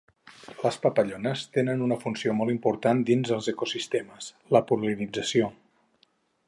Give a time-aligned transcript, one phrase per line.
[0.61, 5.55] Les papallones tenen una funció molt important dins els ecosistemes: la pol·linització.